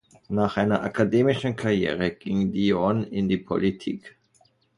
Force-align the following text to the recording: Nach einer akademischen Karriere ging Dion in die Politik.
Nach 0.29 0.57
einer 0.57 0.81
akademischen 0.81 1.55
Karriere 1.55 2.09
ging 2.15 2.51
Dion 2.51 3.03
in 3.03 3.29
die 3.29 3.37
Politik. 3.37 4.17